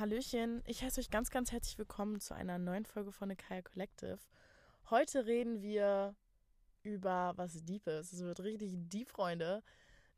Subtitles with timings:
[0.00, 3.60] Hallöchen, ich heiße euch ganz, ganz herzlich willkommen zu einer neuen Folge von The Kaya
[3.60, 4.18] Collective.
[4.88, 6.14] Heute reden wir
[6.82, 8.10] über was Deepes.
[8.10, 9.62] Es wird richtig deep, Freunde.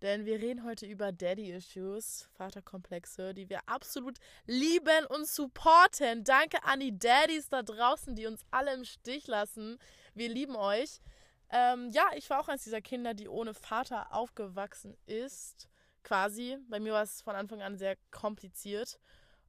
[0.00, 6.23] Denn wir reden heute über Daddy-Issues, Vaterkomplexe, die wir absolut lieben und supporten.
[6.23, 9.79] Danke an die Daddies da draußen, die uns alle im Stich lassen.
[10.14, 11.01] Wir lieben euch.
[11.51, 15.69] Ähm, ja, ich war auch eines dieser Kinder, die ohne Vater aufgewachsen ist.
[16.05, 16.57] Quasi.
[16.69, 19.01] Bei mir war es von Anfang an sehr kompliziert.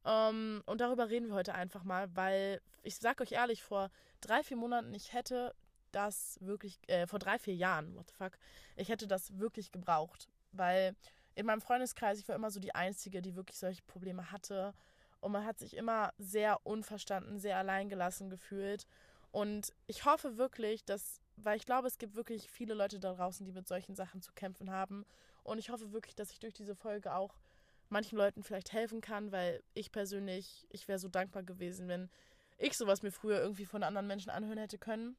[0.06, 3.90] Ähm, und darüber reden wir heute einfach mal, weil ich sag euch ehrlich, vor
[4.22, 5.54] drei, vier Monaten, ich hätte
[5.92, 8.38] das wirklich, äh, vor drei, vier Jahren, what the fuck,
[8.76, 10.28] ich hätte das wirklich gebraucht.
[10.52, 10.96] Weil
[11.36, 14.74] in meinem Freundeskreis, ich war immer so die Einzige, die wirklich solche Probleme hatte.
[15.20, 18.86] Und man hat sich immer sehr unverstanden, sehr alleingelassen gefühlt.
[19.32, 23.46] Und ich hoffe wirklich, dass, weil ich glaube, es gibt wirklich viele Leute da draußen,
[23.46, 25.06] die mit solchen Sachen zu kämpfen haben.
[25.44, 27.36] Und ich hoffe wirklich, dass ich durch diese Folge auch
[27.94, 32.10] manchen Leuten vielleicht helfen kann, weil ich persönlich, ich wäre so dankbar gewesen, wenn
[32.58, 35.16] ich sowas mir früher irgendwie von anderen Menschen anhören hätte können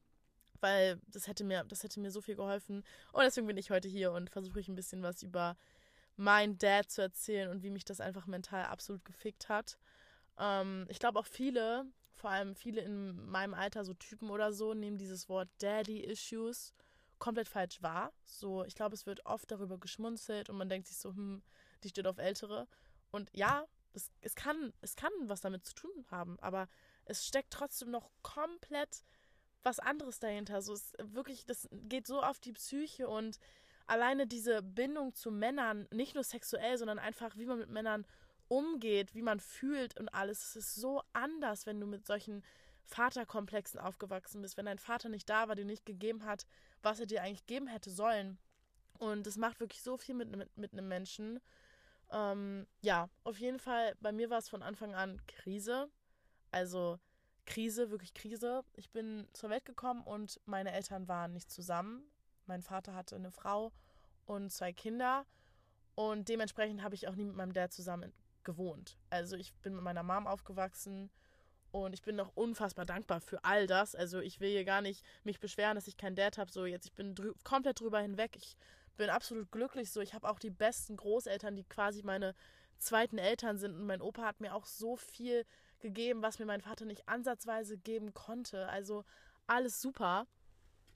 [0.61, 2.83] weil das hätte mir, das hätte mir so viel geholfen.
[3.11, 5.55] Und deswegen bin ich heute hier und versuche ich ein bisschen was über
[6.17, 9.77] meinen Dad zu erzählen und wie mich das einfach mental absolut gefickt hat.
[10.39, 14.73] Ähm, ich glaube auch viele, vor allem viele in meinem Alter, so Typen oder so,
[14.73, 16.73] nehmen dieses Wort Daddy Issues
[17.19, 18.11] komplett falsch wahr.
[18.23, 21.41] So, ich glaube, es wird oft darüber geschmunzelt und man denkt sich so, hm,
[21.83, 22.67] die steht auf Ältere.
[23.11, 26.67] Und ja, es, es, kann, es kann was damit zu tun haben, aber
[27.05, 29.03] es steckt trotzdem noch komplett
[29.63, 30.61] was anderes dahinter.
[30.61, 33.39] So ist wirklich, das geht so auf die Psyche und
[33.87, 38.05] alleine diese Bindung zu Männern, nicht nur sexuell, sondern einfach, wie man mit Männern
[38.47, 40.49] umgeht, wie man fühlt und alles.
[40.49, 42.43] Es ist so anders, wenn du mit solchen
[42.83, 46.45] Vaterkomplexen aufgewachsen bist, wenn dein Vater nicht da war, dir nicht gegeben hat,
[46.83, 48.37] was er dir eigentlich geben hätte sollen.
[48.99, 51.39] Und das macht wirklich so viel mit, mit, mit einem Menschen.
[52.11, 55.89] Ähm, ja, auf jeden Fall, bei mir war es von Anfang an Krise.
[56.51, 56.99] Also
[57.45, 58.63] Krise, wirklich Krise.
[58.75, 62.03] Ich bin zur Welt gekommen und meine Eltern waren nicht zusammen.
[62.45, 63.71] Mein Vater hatte eine Frau
[64.25, 65.25] und zwei Kinder
[65.95, 68.97] und dementsprechend habe ich auch nie mit meinem Dad zusammen gewohnt.
[69.09, 71.09] Also ich bin mit meiner Mom aufgewachsen
[71.71, 73.95] und ich bin noch unfassbar dankbar für all das.
[73.95, 76.51] Also ich will hier gar nicht mich beschweren, dass ich keinen Dad habe.
[76.51, 78.35] So jetzt, ich bin drü komplett drüber hinweg.
[78.37, 78.55] Ich
[78.97, 79.91] bin absolut glücklich.
[79.91, 82.35] So ich habe auch die besten Großeltern, die quasi meine
[82.77, 85.45] zweiten Eltern sind und mein Opa hat mir auch so viel
[85.79, 88.67] gegeben, was mir mein Vater nicht ansatzweise geben konnte.
[88.69, 89.05] Also
[89.47, 90.27] alles super.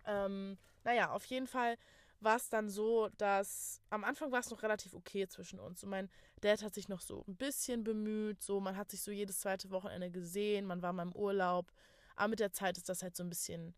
[0.06, 1.78] Ähm, naja, auf jeden Fall
[2.22, 5.84] war es dann so, dass am Anfang war es noch relativ okay zwischen uns.
[5.84, 6.10] Und mein
[6.42, 8.44] Dad hat sich noch so ein bisschen bemüht.
[8.44, 11.72] So, man hat sich so jedes zweite Wochenende gesehen, man war mal im Urlaub.
[12.16, 13.74] Aber mit der Zeit ist das halt so ein bisschen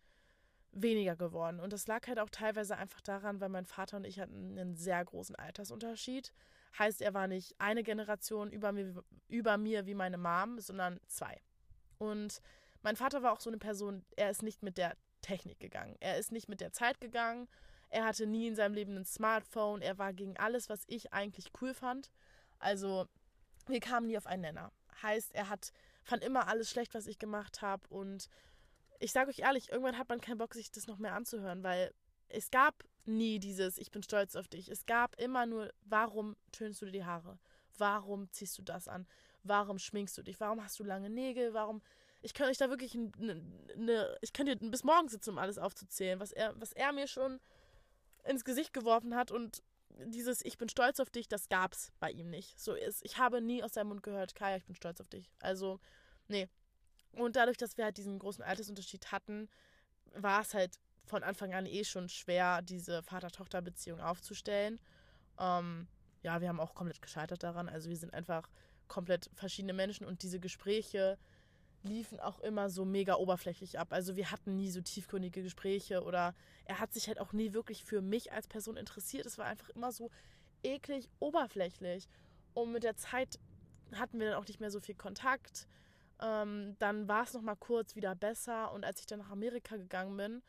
[0.72, 1.60] weniger geworden.
[1.60, 4.76] Und das lag halt auch teilweise einfach daran, weil mein Vater und ich hatten einen
[4.76, 6.34] sehr großen Altersunterschied.
[6.80, 11.42] Heißt, er war nicht eine Generation über mir, über mir wie meine Mom, sondern zwei.
[11.98, 12.42] Und
[12.82, 15.98] mein Vater war auch so eine Person, er ist nicht mit der Technik gegangen.
[16.00, 17.48] Er ist nicht mit der Zeit gegangen.
[17.90, 19.82] Er hatte nie in seinem Leben ein Smartphone.
[19.82, 22.10] Er war gegen alles, was ich eigentlich cool fand.
[22.58, 23.08] Also,
[23.68, 24.72] wir kamen nie auf einen Nenner.
[25.02, 25.74] Heißt, er hat,
[26.04, 27.84] fand immer alles schlecht, was ich gemacht habe.
[27.90, 28.30] Und
[29.02, 31.94] ich sage euch ehrlich, irgendwann hat man keinen Bock, sich das noch mehr anzuhören, weil
[32.30, 34.70] es gab nie dieses Ich bin stolz auf dich.
[34.70, 37.40] Es gab immer nur, warum tönst du dir die Haare?
[37.78, 39.08] Warum ziehst du das an?
[39.44, 40.40] Warum schminkst du dich?
[40.40, 41.54] Warum hast du lange Nägel?
[41.54, 41.82] Warum.
[42.22, 43.42] Ich könnte euch da wirklich eine.
[43.76, 47.40] Ne, ich könnte bis morgen sitzen, um alles aufzuzählen, was er, was er mir schon
[48.24, 49.64] ins Gesicht geworfen hat und
[50.06, 52.60] dieses Ich bin stolz auf dich, das gab's bei ihm nicht.
[52.60, 53.04] So ist.
[53.04, 55.32] Ich habe nie aus seinem Mund gehört, Kaya, ich bin stolz auf dich.
[55.40, 55.80] Also,
[56.28, 56.48] nee.
[57.14, 59.50] Und dadurch, dass wir halt diesen großen Altersunterschied hatten,
[60.14, 64.80] war es halt von Anfang an eh schon schwer, diese Vater-Tochter-Beziehung aufzustellen.
[65.40, 65.88] Ähm,
[66.24, 67.68] ja, wir haben auch komplett gescheitert daran.
[67.68, 68.50] Also wir sind einfach
[68.88, 71.18] komplett verschiedene Menschen und diese Gespräche
[71.84, 73.92] liefen auch immer so mega oberflächlich ab.
[73.92, 76.36] Also wir hatten nie so tiefgründige Gespräche oder
[76.66, 79.26] er hat sich halt auch nie wirklich für mich als Person interessiert.
[79.26, 80.12] Es war einfach immer so
[80.64, 82.08] eklig oberflächlich.
[82.54, 83.40] Und mit der Zeit
[83.94, 85.68] hatten wir dann auch nicht mehr so viel Kontakt.
[86.22, 90.16] Ähm, dann war es nochmal kurz wieder besser und als ich dann nach Amerika gegangen
[90.18, 90.44] bin,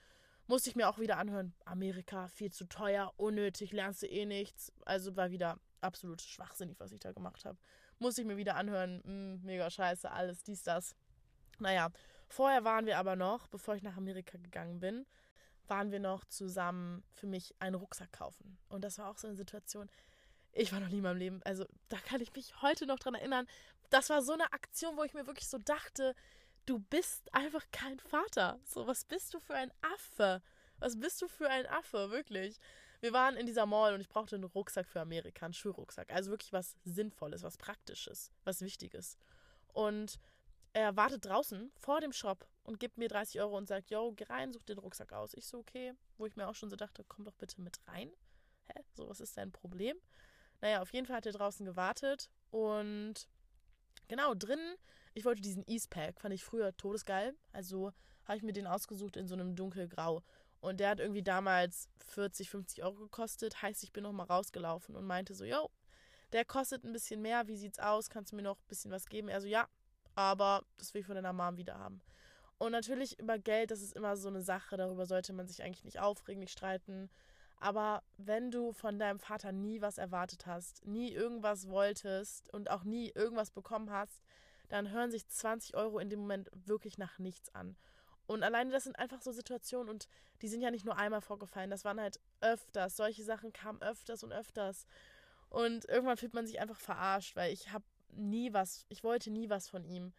[0.47, 4.73] musste ich mir auch wieder anhören, Amerika, viel zu teuer, unnötig, lernst du eh nichts.
[4.85, 7.59] Also war wieder absolut schwachsinnig, was ich da gemacht habe.
[7.99, 10.95] Musste ich mir wieder anhören, mh, hm, mega scheiße, alles, dies, das.
[11.59, 11.91] Naja,
[12.29, 15.07] vorher waren wir aber noch, bevor ich nach Amerika gegangen bin,
[15.69, 18.59] waren wir noch zusammen für mich einen Rucksack kaufen.
[18.69, 19.89] Und das war auch so eine Situation,
[20.53, 23.15] ich war noch nie in meinem Leben, also da kann ich mich heute noch dran
[23.15, 23.47] erinnern.
[23.93, 26.15] Das war so eine Aktion, wo ich mir wirklich so dachte,
[26.65, 28.59] du bist einfach kein Vater.
[28.65, 30.41] So, was bist du für ein Affe?
[30.79, 32.59] Was bist du für ein Affe, wirklich?
[33.01, 36.11] Wir waren in dieser Mall und ich brauchte einen Rucksack für Amerika, einen Schulrucksack.
[36.11, 39.19] Also wirklich was Sinnvolles, was Praktisches, was Wichtiges.
[39.75, 40.19] Und
[40.73, 44.25] er wartet draußen vor dem Shop und gibt mir 30 Euro und sagt, yo, geh
[44.25, 45.35] rein, such den Rucksack aus.
[45.35, 48.11] Ich so, okay, wo ich mir auch schon so dachte, komm doch bitte mit rein.
[48.69, 48.83] Hä?
[48.95, 49.99] So, was ist dein Problem?
[50.63, 53.29] Naja, auf jeden Fall hat er draußen gewartet und
[54.13, 54.77] genau, drinnen,
[55.15, 57.35] ich wollte diesen Eastpack, fand ich früher todesgeil.
[57.51, 57.93] Also
[58.27, 60.23] habe ich mir den ausgesucht in so einem dunkelgrau.
[60.61, 63.63] Und der hat irgendwie damals 40, 50 Euro gekostet.
[63.63, 65.71] Heißt, ich bin nochmal rausgelaufen und meinte so, yo,
[66.33, 68.11] der kostet ein bisschen mehr, wie sieht's aus?
[68.11, 69.29] Kannst du mir noch ein bisschen was geben?
[69.29, 69.67] Er so, ja,
[70.15, 72.03] aber das will ich von deiner Mom wieder haben.
[72.59, 75.85] Und natürlich über Geld, das ist immer so eine Sache, darüber sollte man sich eigentlich
[75.85, 77.09] nicht aufregen, nicht streiten.
[77.63, 82.83] Aber wenn du von deinem Vater nie was erwartet hast, nie irgendwas wolltest und auch
[82.83, 84.21] nie irgendwas bekommen hast,
[84.69, 87.77] dann hören sich 20 Euro in dem Moment wirklich nach nichts an.
[88.27, 90.09] Und alleine das sind einfach so Situationen und
[90.43, 92.97] die sind ja nicht nur einmal vorgefallen, das waren halt öfters.
[92.97, 94.85] Solche Sachen kamen öfters und öfters.
[95.49, 99.51] Und irgendwann fühlt man sich einfach verarscht, weil ich habe nie was, ich wollte nie
[99.51, 100.13] was von ihm.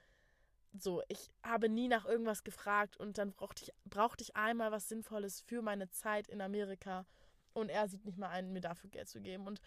[0.71, 4.87] So, ich habe nie nach irgendwas gefragt und dann brauchte ich, brauchte ich einmal was
[4.87, 7.05] Sinnvolles für meine Zeit in Amerika.
[7.53, 9.47] Und er sieht nicht mal ein, mir dafür Geld zu geben.
[9.47, 9.61] Und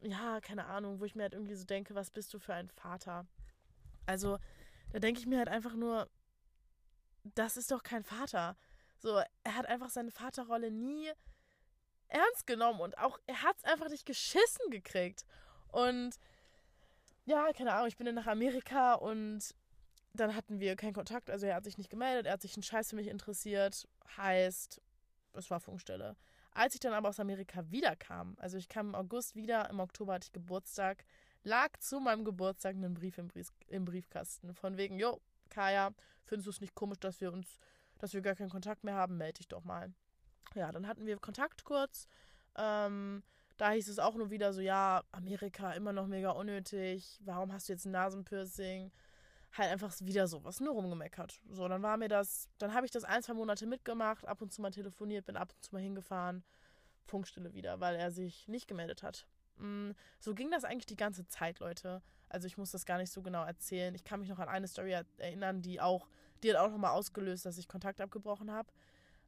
[0.00, 2.68] ja, keine Ahnung, wo ich mir halt irgendwie so denke, was bist du für ein
[2.68, 3.26] Vater?
[4.06, 4.38] Also,
[4.92, 6.08] da denke ich mir halt einfach nur,
[7.34, 8.56] das ist doch kein Vater.
[8.98, 11.10] So, er hat einfach seine Vaterrolle nie
[12.08, 15.24] ernst genommen und auch er hat es einfach nicht geschissen gekriegt.
[15.68, 16.16] Und
[17.26, 19.54] ja, keine Ahnung, ich bin dann nach Amerika und
[20.14, 21.30] dann hatten wir keinen Kontakt.
[21.30, 23.86] Also er hat sich nicht gemeldet, er hat sich einen Scheiß für mich interessiert.
[24.16, 24.80] Heißt,
[25.34, 26.16] es war Funkstelle.
[26.52, 30.14] Als ich dann aber aus Amerika wiederkam, also ich kam im August wieder, im Oktober
[30.14, 31.04] hatte ich Geburtstag,
[31.44, 34.54] lag zu meinem Geburtstag ein Brief im, Brief, im Briefkasten.
[34.54, 35.92] Von wegen, jo, Kaya,
[36.24, 37.58] findest du es nicht komisch, dass wir uns,
[37.98, 39.16] dass wir gar keinen Kontakt mehr haben?
[39.16, 39.92] Melde dich doch mal.
[40.54, 42.06] Ja, dann hatten wir Kontakt kurz.
[42.56, 43.22] Ähm,
[43.56, 47.18] da hieß es auch nur wieder so, ja, Amerika immer noch mega unnötig.
[47.24, 48.92] Warum hast du jetzt ein Nasenpiercing?
[49.52, 51.40] Halt einfach wieder so was nur rumgemeckert.
[51.50, 54.52] So, dann war mir das, dann habe ich das ein, zwei Monate mitgemacht, ab und
[54.52, 56.44] zu mal telefoniert, bin ab und zu mal hingefahren.
[57.06, 59.26] Funkstille wieder, weil er sich nicht gemeldet hat.
[59.56, 62.02] Mm, so ging das eigentlich die ganze Zeit, Leute.
[62.28, 63.94] Also ich muss das gar nicht so genau erzählen.
[63.94, 66.08] Ich kann mich noch an eine Story erinnern, die auch,
[66.42, 68.70] die hat auch nochmal ausgelöst, dass ich Kontakt abgebrochen habe.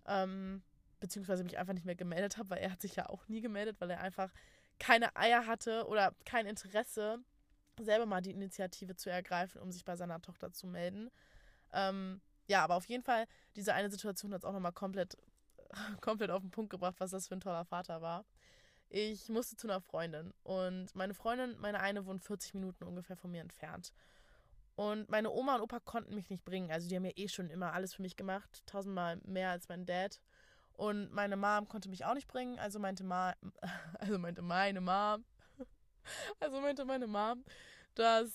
[0.06, 0.62] Ähm,
[1.00, 3.80] beziehungsweise mich einfach nicht mehr gemeldet habe, weil er hat sich ja auch nie gemeldet,
[3.80, 4.30] weil er einfach
[4.78, 7.18] keine Eier hatte oder kein Interesse,
[7.84, 11.10] selber mal die Initiative zu ergreifen, um sich bei seiner Tochter zu melden.
[11.72, 15.16] Ähm, ja, aber auf jeden Fall, diese eine Situation hat es auch nochmal komplett,
[16.00, 18.24] komplett auf den Punkt gebracht, was das für ein toller Vater war.
[18.88, 23.30] Ich musste zu einer Freundin und meine Freundin, meine eine, wohnt 40 Minuten ungefähr von
[23.30, 23.92] mir entfernt.
[24.74, 26.72] Und meine Oma und Opa konnten mich nicht bringen.
[26.72, 28.62] Also die haben ja eh schon immer alles für mich gemacht.
[28.66, 30.20] Tausendmal mehr als mein Dad.
[30.72, 33.34] Und meine Mom konnte mich auch nicht bringen, also meinte, Ma
[33.98, 35.24] also meinte meine Mom,
[36.40, 37.44] also meinte meine Mom,
[37.94, 38.30] dass,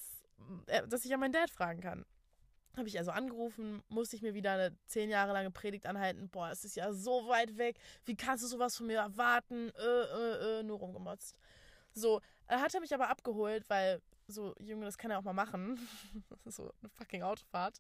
[0.68, 2.06] äh, dass ich ja meinen Dad fragen kann.
[2.78, 6.30] Habe ich also angerufen, musste ich mir wieder eine zehn Jahre lange Predigt anhalten.
[6.30, 7.78] Boah, es ist ja so weit weg.
[8.04, 9.70] Wie kannst du sowas von mir erwarten?
[9.70, 11.38] Äh, äh, äh, nur rumgemotzt.
[11.94, 15.34] So, er hat er mich aber abgeholt, weil so, Junge, das kann er auch mal
[15.34, 15.80] machen.
[16.46, 17.80] so eine fucking Autofahrt.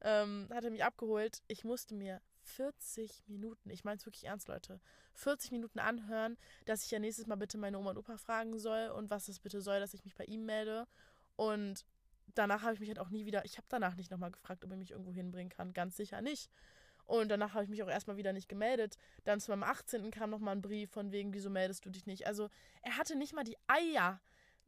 [0.00, 1.42] Ähm, hat er mich abgeholt.
[1.46, 4.80] Ich musste mir 40 Minuten, ich meine es wirklich ernst, Leute,
[5.14, 6.36] 40 Minuten anhören,
[6.66, 9.40] dass ich ja nächstes Mal bitte meine Oma und Opa fragen soll und was das
[9.40, 10.86] bitte soll, dass ich mich bei ihm melde.
[11.36, 11.84] Und
[12.34, 14.70] danach habe ich mich halt auch nie wieder, ich habe danach nicht nochmal gefragt, ob
[14.70, 15.72] er mich irgendwo hinbringen kann.
[15.72, 16.50] Ganz sicher nicht.
[17.06, 18.96] Und danach habe ich mich auch erstmal wieder nicht gemeldet.
[19.24, 20.10] Dann zu meinem 18.
[20.10, 22.26] kam nochmal ein Brief von wegen, wieso meldest du dich nicht?
[22.26, 22.50] Also
[22.82, 24.20] er hatte nicht mal die Eier,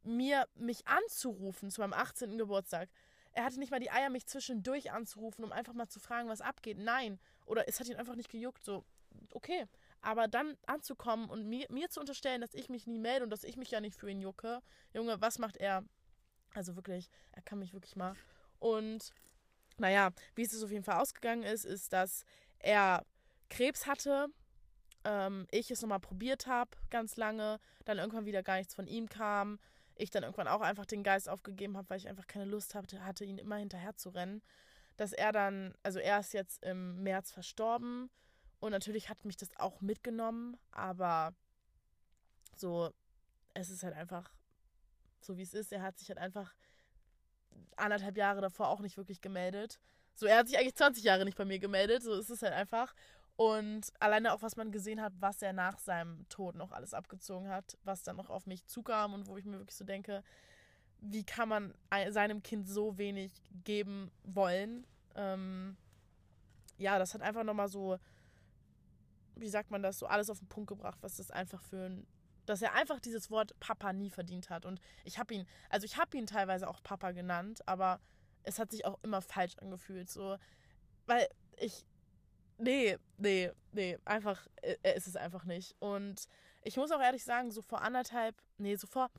[0.02, 2.38] mir mich anzurufen zu meinem 18.
[2.38, 2.88] Geburtstag.
[3.33, 6.40] Er hatte nicht mal die Eier, mich zwischendurch anzurufen, um einfach mal zu fragen, was
[6.40, 6.78] abgeht.
[6.78, 7.18] Nein.
[7.46, 8.64] Oder es hat ihn einfach nicht gejuckt.
[8.64, 8.84] So,
[9.32, 9.66] okay.
[10.00, 13.44] Aber dann anzukommen und mir, mir zu unterstellen, dass ich mich nie melde und dass
[13.44, 14.61] ich mich ja nicht für ihn jucke.
[14.92, 15.84] Junge, was macht er?
[16.54, 18.14] Also wirklich, er kann mich wirklich mal.
[18.58, 19.12] Und
[19.78, 22.25] naja, wie es auf jeden Fall ausgegangen ist, ist, dass
[22.58, 23.04] er
[23.49, 24.26] Krebs hatte.
[25.04, 27.58] Ähm, ich es nochmal probiert habe, ganz lange.
[27.84, 29.58] Dann irgendwann wieder gar nichts von ihm kam
[29.96, 33.04] ich dann irgendwann auch einfach den Geist aufgegeben habe, weil ich einfach keine Lust hatte,
[33.04, 34.42] hatte ihn immer hinterher zu rennen.
[34.96, 38.11] Dass er dann, also er ist jetzt im März verstorben
[38.61, 41.34] und natürlich hat mich das auch mitgenommen, aber
[42.56, 42.92] so,
[43.54, 44.32] es ist halt einfach
[45.20, 45.72] so, wie es ist.
[45.72, 46.54] Er hat sich halt einfach
[47.76, 49.78] anderthalb Jahre davor auch nicht wirklich gemeldet.
[50.14, 52.52] So, er hat sich eigentlich 20 Jahre nicht bei mir gemeldet, so ist es halt
[52.52, 52.94] einfach.
[53.37, 57.49] Und alleine auch, was man gesehen hat, was er nach seinem Tod noch alles abgezogen
[57.49, 60.22] hat, was dann noch auf mich zukam und wo ich mir wirklich so denke,
[61.02, 61.75] wie kann man
[62.11, 63.32] seinem Kind so wenig
[63.64, 64.87] geben wollen?
[65.16, 65.76] Ähm,
[66.78, 67.99] ja, das hat einfach nochmal so,
[69.35, 72.06] wie sagt man das, so alles auf den Punkt gebracht, was das einfach für ein,
[72.47, 74.64] dass er einfach dieses Wort Papa nie verdient hat.
[74.64, 78.00] Und ich habe ihn, also ich habe ihn teilweise auch Papa genannt, aber
[78.44, 80.09] es hat sich auch immer falsch angefühlt.
[80.09, 80.38] So,
[81.06, 81.28] weil
[81.59, 81.85] ich.
[82.59, 85.75] Nee, nee, nee, einfach, äh, äh ist es einfach nicht.
[85.80, 86.28] Und
[86.62, 89.11] ich muss auch ehrlich sagen, so vor anderthalb, nee, so vor,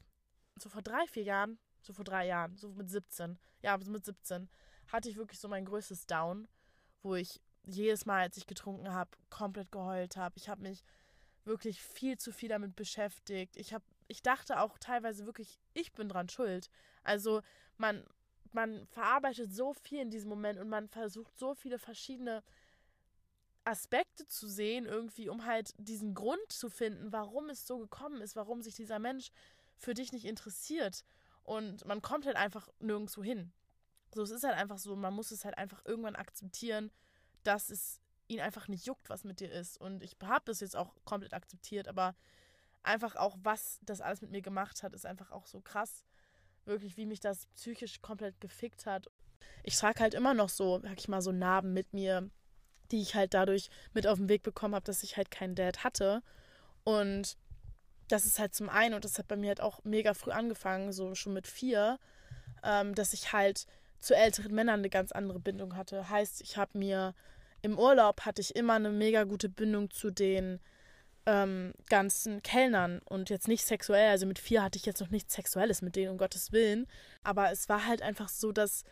[0.58, 4.06] so vor drei, vier Jahren, so vor drei Jahren, so mit 17, ja, so mit
[4.06, 4.50] 17,
[4.88, 6.48] hatte ich wirklich so mein größtes Down,
[7.02, 10.38] wo ich jedes Mal, als ich getrunken habe, komplett geheult habe.
[10.38, 10.84] Ich habe mich
[11.46, 13.58] wirklich viel zu viel damit beschäftigt.
[13.58, 16.70] Ich habe, ich dachte auch teilweise wirklich, ich bin dran schuld.
[17.04, 17.42] Also
[17.78, 18.04] man,
[18.52, 22.44] man verarbeitet so viel in diesem Moment und man versucht so viele verschiedene
[23.66, 28.36] Aspekte zu sehen, irgendwie, um halt diesen Grund zu finden, warum es so gekommen ist,
[28.36, 29.32] warum sich dieser Mensch
[29.78, 31.04] für dich nicht interessiert.
[31.44, 33.52] Und man kommt halt einfach nirgendwo hin.
[34.14, 36.92] So, es ist halt einfach so, man muss es halt einfach irgendwann akzeptieren,
[37.44, 39.80] dass es ihn einfach nicht juckt, was mit dir ist.
[39.80, 42.16] Und ich habe das jetzt auch komplett akzeptiert, aber
[42.84, 46.06] einfach auch, was das alles mit mir gemacht hat, ist einfach auch so krass.
[46.66, 49.08] Wirklich, wie mich das psychisch komplett gefickt hat.
[49.64, 52.30] Ich trage halt immer noch so, sag ich mal, so Narben mit mir,
[52.92, 55.84] die ich halt dadurch mit auf den Weg bekommen habe, dass ich halt keinen Dad
[55.84, 56.22] hatte.
[56.84, 57.38] Und
[58.08, 60.92] das ist halt zum einen, und das hat bei mir halt auch mega früh angefangen,
[60.92, 62.00] so schon mit vier,
[62.64, 63.66] ähm, dass ich halt
[64.00, 66.10] zu älteren Männern eine ganz andere Bindung hatte.
[66.10, 67.14] Heißt, ich habe mir
[67.62, 70.60] im Urlaub hatte ich immer eine mega gute Bindung zu den
[71.26, 74.10] ähm, ganzen Kellnern und jetzt nicht sexuell.
[74.10, 76.88] Also mit vier hatte ich jetzt noch nichts Sexuelles mit denen, um Gottes Willen.
[77.24, 78.84] Aber es war halt einfach so, dass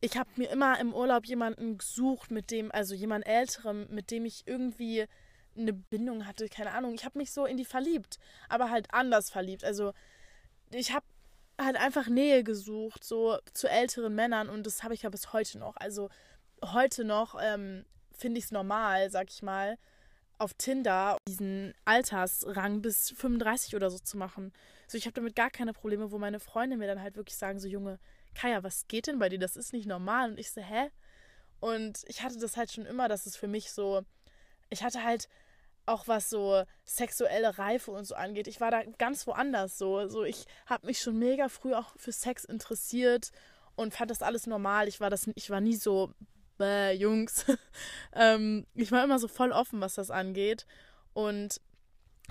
[0.00, 4.24] ich habe mir immer im Urlaub jemanden gesucht, mit dem, also jemand Älterem, mit dem
[4.24, 5.06] ich irgendwie
[5.56, 6.94] eine Bindung hatte, keine Ahnung.
[6.94, 8.18] Ich habe mich so in die verliebt,
[8.48, 9.64] aber halt anders verliebt.
[9.64, 9.92] Also
[10.70, 11.04] ich habe
[11.60, 15.58] halt einfach Nähe gesucht, so zu älteren Männern und das habe ich ja bis heute
[15.58, 15.76] noch.
[15.76, 16.08] Also
[16.64, 19.78] heute noch ähm, finde ich es normal, sag ich mal,
[20.38, 24.52] auf Tinder diesen Altersrang bis 35 oder so zu machen.
[24.88, 27.60] So, ich habe damit gar keine Probleme, wo meine Freunde mir dann halt wirklich sagen,
[27.60, 27.98] so Junge,
[28.34, 29.38] Kaya, was geht denn bei dir?
[29.38, 30.32] Das ist nicht normal.
[30.32, 30.90] Und ich so, hä?
[31.60, 34.02] Und ich hatte das halt schon immer, dass es für mich so,
[34.70, 35.28] ich hatte halt
[35.86, 38.46] auch was so sexuelle Reife und so angeht.
[38.46, 40.06] Ich war da ganz woanders so.
[40.08, 43.30] So ich habe mich schon mega früh auch für Sex interessiert
[43.76, 44.88] und fand das alles normal.
[44.88, 46.12] Ich war das ich war nie so
[46.58, 47.44] bäh, Jungs.
[48.12, 50.66] ähm, ich war immer so voll offen, was das angeht.
[51.12, 51.60] Und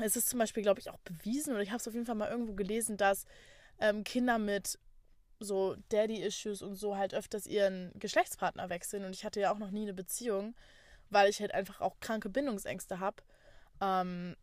[0.01, 2.15] es ist zum Beispiel, glaube ich, auch bewiesen, oder ich habe es auf jeden Fall
[2.15, 3.25] mal irgendwo gelesen, dass
[3.79, 4.79] ähm, Kinder mit
[5.39, 9.05] so Daddy-Issues und so halt öfters ihren Geschlechtspartner wechseln.
[9.05, 10.55] Und ich hatte ja auch noch nie eine Beziehung,
[11.09, 13.23] weil ich halt einfach auch kranke Bindungsängste habe.
[13.81, 14.35] Ähm,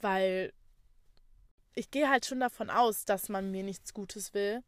[0.00, 0.52] weil
[1.74, 4.62] ich gehe halt schon davon aus, dass man mir nichts Gutes will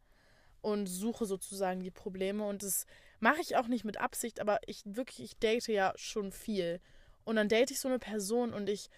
[0.61, 2.47] und suche sozusagen die Probleme.
[2.47, 2.85] Und das
[3.19, 6.81] mache ich auch nicht mit Absicht, aber ich wirklich, ich date ja schon viel.
[7.23, 8.89] Und dann date ich so eine Person und ich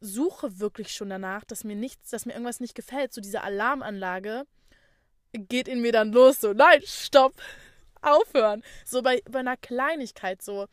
[0.00, 3.12] suche wirklich schon danach, dass mir nichts, dass mir irgendwas nicht gefällt.
[3.12, 4.44] So diese Alarmanlage
[5.32, 6.40] geht in mir dann los.
[6.40, 7.34] So, nein, stopp,
[8.02, 8.62] aufhören.
[8.84, 10.66] So bei, bei einer Kleinigkeit so.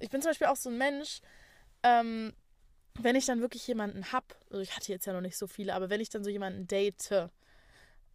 [0.00, 1.20] Ich bin zum Beispiel auch so ein Mensch,
[1.84, 2.34] ähm,
[3.00, 5.74] wenn ich dann wirklich jemanden hab, also ich hatte jetzt ja noch nicht so viele,
[5.74, 7.10] aber wenn ich dann so jemanden date,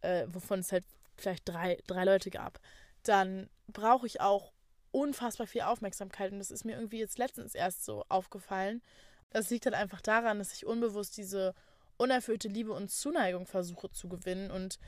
[0.00, 0.84] äh, wovon es halt
[1.16, 2.60] vielleicht drei, drei Leute gab,
[3.02, 4.52] dann brauche ich auch
[4.90, 6.32] unfassbar viel Aufmerksamkeit.
[6.32, 8.82] Und das ist mir irgendwie jetzt letztens erst so aufgefallen.
[9.30, 11.54] Das liegt halt einfach daran, dass ich unbewusst diese
[11.96, 14.78] unerfüllte Liebe und Zuneigung versuche zu gewinnen und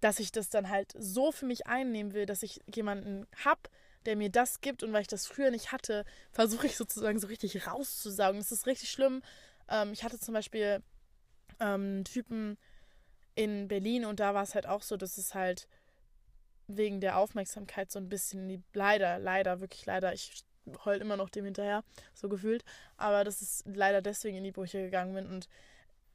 [0.00, 3.70] dass ich das dann halt so für mich einnehmen will, dass ich jemanden hab,
[4.06, 7.26] der mir das gibt und weil ich das früher nicht hatte, versuche ich sozusagen so
[7.26, 8.40] richtig rauszusaugen.
[8.40, 9.22] Das ist richtig schlimm.
[9.68, 10.82] Ähm, ich hatte zum Beispiel
[11.60, 12.58] ähm, Typen
[13.34, 15.68] in Berlin und da war es halt auch so, dass es halt
[16.66, 20.44] wegen der Aufmerksamkeit so ein bisschen die, leider, leider, wirklich leider, ich
[20.84, 21.82] heul immer noch dem hinterher,
[22.14, 22.64] so gefühlt,
[22.96, 25.48] aber dass es leider deswegen in die Brüche gegangen bin und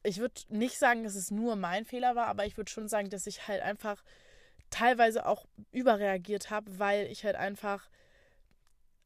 [0.03, 3.09] ich würde nicht sagen, dass es nur mein Fehler war, aber ich würde schon sagen,
[3.09, 4.03] dass ich halt einfach
[4.69, 7.89] teilweise auch überreagiert habe, weil ich halt einfach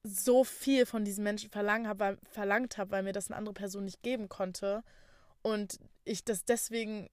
[0.04, 4.30] so viel von diesen Menschen verlangt habe, weil mir das eine andere Person nicht geben
[4.30, 4.84] konnte
[5.42, 7.10] und ich das deswegen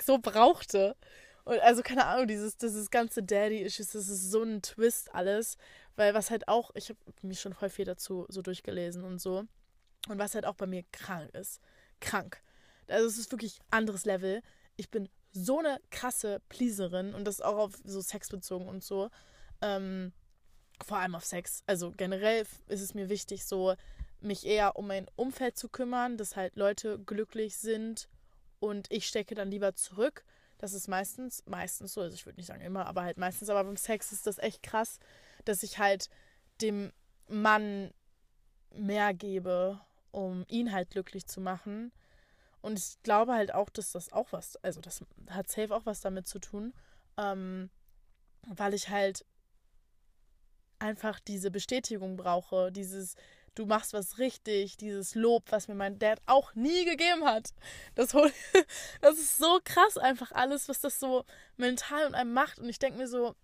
[0.00, 0.96] so brauchte.
[1.44, 5.56] Und also keine Ahnung, dieses, dieses ganze Daddy-Issues, das ist so ein Twist alles,
[5.96, 9.44] weil was halt auch, ich habe mich schon voll viel dazu so durchgelesen und so.
[10.08, 11.60] Und was halt auch bei mir krank ist.
[12.00, 12.40] Krank.
[12.88, 14.42] Also es ist wirklich anderes Level.
[14.76, 19.10] Ich bin so eine krasse Pleaserin und das auch auf so Sex bezogen und so.
[19.60, 20.12] Ähm,
[20.82, 21.62] vor allem auf Sex.
[21.66, 23.74] Also generell ist es mir wichtig, so
[24.20, 28.08] mich eher um mein Umfeld zu kümmern, dass halt Leute glücklich sind
[28.58, 30.24] und ich stecke dann lieber zurück.
[30.58, 33.64] Das ist meistens, meistens so, also ich würde nicht sagen immer, aber halt meistens, aber
[33.64, 34.98] beim Sex ist das echt krass,
[35.44, 36.10] dass ich halt
[36.60, 36.92] dem
[37.28, 37.92] Mann
[38.74, 41.92] mehr gebe, um ihn halt glücklich zu machen.
[42.62, 46.00] Und ich glaube halt auch, dass das auch was, also das hat safe auch was
[46.00, 46.74] damit zu tun,
[47.16, 47.70] ähm,
[48.46, 49.24] weil ich halt
[50.78, 53.16] einfach diese Bestätigung brauche, dieses
[53.54, 57.50] du machst was richtig, dieses Lob, was mir mein Dad auch nie gegeben hat.
[57.94, 58.10] Das,
[59.00, 61.24] das ist so krass einfach alles, was das so
[61.56, 62.58] mental und einem macht.
[62.58, 63.34] Und ich denke mir so,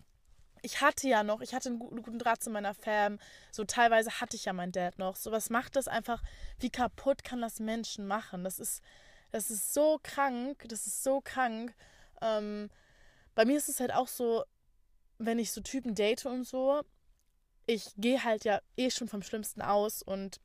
[0.61, 3.19] ich hatte ja noch, ich hatte einen guten, Draht zu meiner Fam.
[3.51, 5.15] So teilweise hatte ich ja meinen Dad noch.
[5.15, 6.23] So was macht das einfach,
[6.59, 8.43] wie kaputt kann das Menschen machen?
[8.43, 8.81] Das ist,
[9.31, 11.73] das ist so krank, das ist so krank.
[12.21, 12.69] Ähm,
[13.35, 14.43] bei mir ist es halt auch so,
[15.17, 16.81] wenn ich so Typen date und so,
[17.65, 20.39] ich gehe halt ja eh schon vom Schlimmsten aus und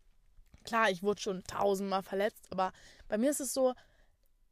[0.65, 2.73] klar, ich wurde schon tausendmal verletzt, aber
[3.09, 3.75] bei mir ist es so,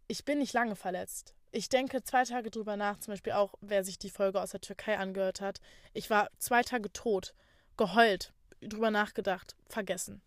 [0.08, 1.34] ich bin nicht lange verletzt.
[1.52, 4.60] Ich denke zwei Tage drüber nach, zum Beispiel auch, wer sich die Folge aus der
[4.60, 5.60] Türkei angehört hat.
[5.92, 7.34] Ich war zwei Tage tot,
[7.76, 10.22] geheult, drüber nachgedacht, vergessen.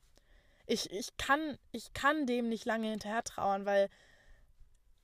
[0.65, 3.89] Ich, ich, kann, ich kann dem nicht lange hinterher trauern, weil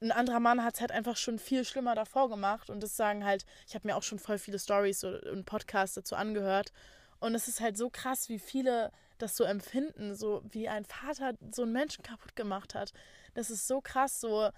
[0.01, 3.25] ein anderer Mann hat es halt einfach schon viel schlimmer davor gemacht und das sagen
[3.25, 6.71] halt, ich habe mir auch schon voll viele Stories und Podcasts dazu angehört
[7.19, 11.33] und es ist halt so krass, wie viele das so empfinden, so wie ein Vater
[11.51, 12.93] so einen Menschen kaputt gemacht hat.
[13.33, 14.49] Das ist so krass, so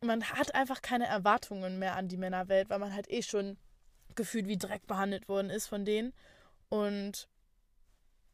[0.00, 3.58] man hat einfach keine Erwartungen mehr an die Männerwelt, weil man halt eh schon
[4.14, 6.12] gefühlt wie Dreck behandelt worden ist von denen.
[6.68, 7.28] Und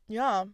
[0.09, 0.47] ja,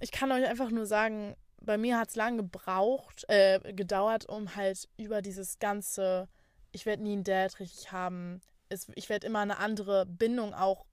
[0.00, 4.56] ich kann euch einfach nur sagen, bei mir hat es lange gebraucht, äh, gedauert, um
[4.56, 6.28] halt über dieses ganze,
[6.72, 10.86] ich werde nie einen Dad richtig haben, es, ich werde immer eine andere Bindung auch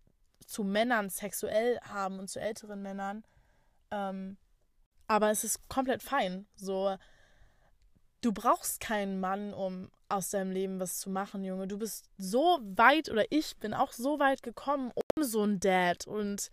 [0.45, 3.23] zu Männern sexuell haben und zu älteren Männern.
[3.91, 4.37] Ähm,
[5.07, 6.47] aber es ist komplett fein.
[6.55, 6.95] So,
[8.21, 11.67] du brauchst keinen Mann, um aus deinem Leben was zu machen, Junge.
[11.67, 16.07] Du bist so weit oder ich bin auch so weit gekommen, um so ein Dad.
[16.07, 16.49] Und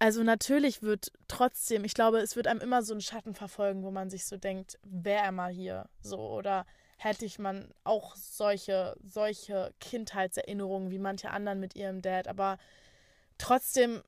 [0.00, 3.90] also natürlich wird trotzdem, ich glaube, es wird einem immer so ein Schatten verfolgen, wo
[3.90, 6.64] man sich so denkt, wäre er mal hier so oder
[6.96, 12.28] hätte ich man auch solche, solche Kindheitserinnerungen wie manche anderen mit ihrem Dad.
[12.28, 12.56] Aber
[13.36, 14.02] trotzdem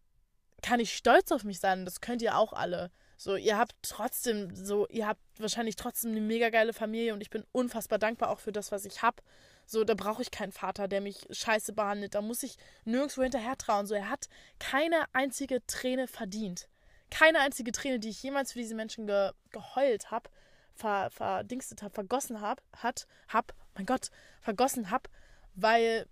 [0.62, 1.84] kann ich stolz auf mich sein.
[1.84, 2.90] Das könnt ihr auch alle.
[3.18, 7.30] So, ihr habt trotzdem so, ihr habt wahrscheinlich trotzdem eine mega geile Familie und ich
[7.30, 9.22] bin unfassbar dankbar auch für das, was ich habe.
[9.66, 12.14] So, da brauche ich keinen Vater, der mich scheiße behandelt.
[12.14, 13.86] Da muss ich nirgendwo hinterher trauen.
[13.86, 16.68] So, er hat keine einzige Träne verdient.
[17.10, 20.30] Keine einzige Träne, die ich jemals für diese Menschen ge geheult habe,
[20.74, 24.08] ver, verdingstet habe, vergossen habe, hat, hab, mein Gott,
[24.40, 25.10] vergossen habe,
[25.54, 26.06] weil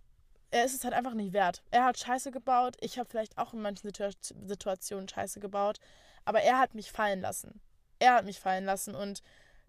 [0.50, 1.62] er ist es halt einfach nicht wert.
[1.70, 4.10] Er hat Scheiße gebaut, ich habe vielleicht auch in manchen Situ
[4.46, 5.78] Situationen Scheiße gebaut,
[6.24, 7.60] aber er hat mich fallen lassen.
[7.98, 9.22] Er hat mich fallen lassen und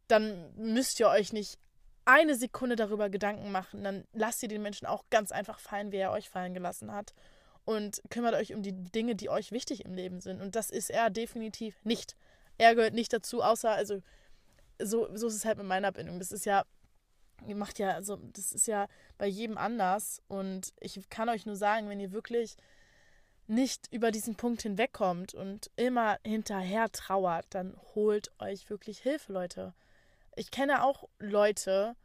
[0.07, 1.59] dann müsst ihr euch nicht
[2.05, 5.97] eine Sekunde darüber Gedanken machen, dann lasst ihr den Menschen auch ganz einfach fallen, wie
[5.97, 7.13] er euch fallen gelassen hat
[7.65, 10.89] und kümmert euch um die Dinge, die euch wichtig im Leben sind und das ist
[10.89, 12.15] er definitiv nicht.
[12.57, 14.01] Er gehört nicht dazu, außer also
[14.83, 16.19] so, so ist es halt mit meiner Bindung.
[16.19, 16.65] Das ist ja,
[17.47, 18.87] ihr macht ja, also das ist ja
[19.17, 20.21] bei jedem anders.
[20.27, 22.57] Und ich kann euch nur sagen, wenn ihr wirklich
[23.47, 29.73] nicht über diesen Punkt hinwegkommt und immer hinterher trauert, dann holt euch wirklich Hilfe, Leute.
[30.35, 31.95] Ich kenne auch Leute,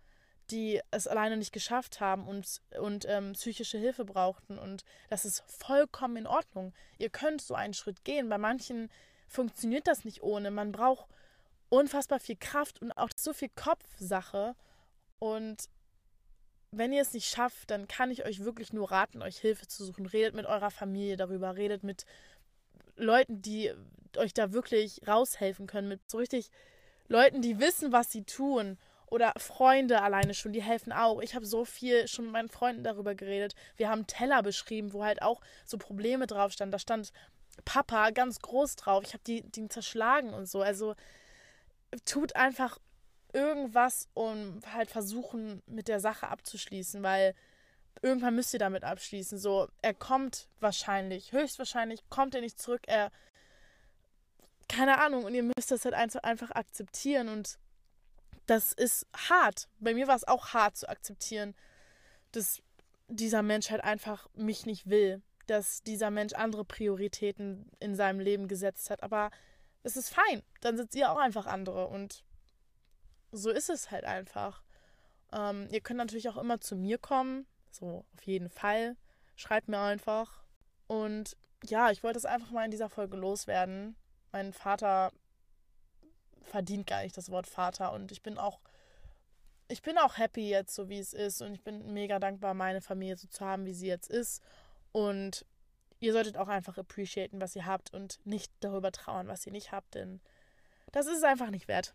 [0.51, 4.59] die es alleine nicht geschafft haben und, und ähm, psychische Hilfe brauchten.
[4.59, 6.73] Und das ist vollkommen in Ordnung.
[6.99, 8.29] Ihr könnt so einen Schritt gehen.
[8.29, 8.91] Bei manchen
[9.29, 10.51] funktioniert das nicht ohne.
[10.51, 11.07] Man braucht
[11.69, 14.55] unfassbar viel Kraft und auch so viel Kopfsache.
[15.19, 15.69] Und
[16.71, 19.85] wenn ihr es nicht schafft, dann kann ich euch wirklich nur raten, euch Hilfe zu
[19.85, 20.07] suchen.
[20.07, 22.05] Redet mit eurer Familie darüber, redet mit
[22.97, 23.73] Leuten, die
[24.17, 26.51] euch da wirklich raushelfen können, mit so richtig
[27.09, 28.79] Leuten, die wissen, was sie tun.
[29.09, 31.21] Oder Freunde alleine schon, die helfen auch.
[31.21, 33.55] Ich habe so viel schon mit meinen Freunden darüber geredet.
[33.77, 36.73] Wir haben Teller beschrieben, wo halt auch so Probleme drauf standen.
[36.73, 37.13] Da stand
[37.65, 39.05] Papa ganz groß drauf.
[39.07, 40.61] Ich habe die, die zerschlagen und so.
[40.61, 40.97] Also
[42.05, 42.79] tut einfach
[43.33, 47.35] irgendwas, um halt versuchen, mit der Sache abzuschließen, weil
[48.03, 49.39] irgendwann müsst ihr damit abschließen.
[49.39, 53.11] So, er kommt wahrscheinlich, höchstwahrscheinlich kommt er nicht zurück, er.
[54.69, 57.59] Keine Ahnung, und ihr müsst das halt einfach akzeptieren und
[58.47, 59.69] das ist hart.
[59.79, 61.55] Bei mir war es auch hart zu akzeptieren,
[62.33, 62.63] dass
[63.09, 68.49] dieser Mensch halt einfach mich nicht will, dass dieser Mensch andere Prioritäten in seinem Leben
[68.49, 69.03] gesetzt hat.
[69.03, 69.31] Aber
[69.83, 70.43] es ist fein.
[70.61, 72.25] Dann sitzt ihr auch einfach andere und
[73.33, 74.63] so ist es halt einfach.
[75.33, 78.97] Ähm, ihr könnt natürlich auch immer zu mir kommen, so auf jeden Fall.
[79.37, 80.45] Schreibt mir einfach.
[80.87, 83.97] Und ja, ich wollte es einfach mal in dieser Folge loswerden.
[84.37, 85.13] Mein Vater
[86.43, 88.61] verdient gar nicht das Wort Vater und ich bin auch
[89.67, 92.83] ich bin auch happy jetzt so wie es ist und ich bin mega dankbar meine
[92.83, 94.43] Familie so zu haben, wie sie jetzt ist
[94.93, 95.47] und
[96.01, 99.73] ihr solltet auch einfach appreciaten, was ihr habt und nicht darüber trauern, was ihr nicht
[99.73, 100.21] habt, denn
[100.93, 101.95] das ist es einfach nicht wert.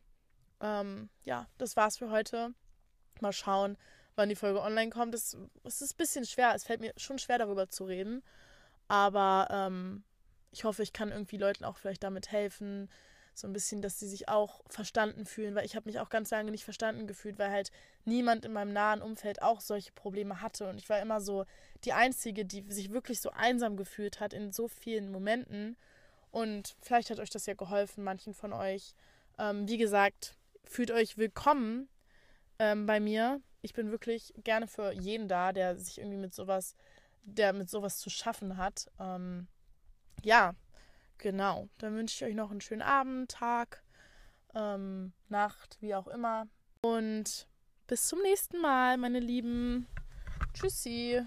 [0.62, 2.56] Ähm, ja, das war's für heute.
[3.19, 3.77] Mal schauen,
[4.15, 5.13] wann die Folge online kommt.
[5.13, 6.56] Es, es ist ein bisschen schwer.
[6.56, 8.23] Es fällt mir schon schwer, darüber zu reden.
[8.88, 10.04] Aber ähm,
[10.52, 12.90] ich hoffe, ich kann irgendwie Leuten auch vielleicht damit helfen,
[13.34, 16.32] so ein bisschen, dass sie sich auch verstanden fühlen, weil ich habe mich auch ganz
[16.32, 17.72] lange nicht verstanden gefühlt, weil halt
[18.04, 21.46] niemand in meinem nahen Umfeld auch solche Probleme hatte und ich war immer so
[21.86, 25.78] die einzige, die sich wirklich so einsam gefühlt hat in so vielen Momenten
[26.32, 28.96] und vielleicht hat euch das ja geholfen, manchen von euch.
[29.38, 31.90] Ähm, wie gesagt, fühlt euch willkommen
[32.60, 33.42] ähm, bei mir.
[33.62, 36.76] Ich bin wirklich gerne für jeden da, der sich irgendwie mit sowas,
[37.24, 38.90] der mit sowas zu schaffen hat.
[39.00, 39.48] Ähm,
[40.23, 40.55] ja,
[41.21, 41.69] Genau.
[41.77, 43.84] Dann wünsche ich euch noch einen schönen Abend, Tag,
[44.55, 46.47] ähm, Nacht, wie auch immer.
[46.81, 47.47] Und
[47.88, 49.88] bis zum nächsten Mal, meine Lieben.
[50.53, 51.21] Tschüssi.